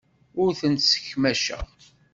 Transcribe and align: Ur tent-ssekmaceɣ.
Ur 0.41 0.49
tent-ssekmaceɣ. 0.59 1.65